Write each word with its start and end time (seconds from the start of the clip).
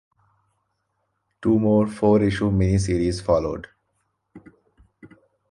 Two 1.43 1.59
more 1.59 1.85
four-issue 1.85 2.49
miniseries 2.49 3.21
followed. 3.21 3.67